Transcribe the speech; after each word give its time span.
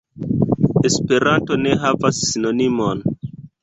Esperanto 0.89 1.61
ne 1.69 1.79
havas 1.87 2.25
sinonimon. 2.33 3.09